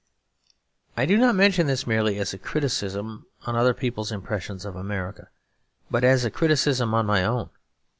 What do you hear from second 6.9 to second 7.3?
on my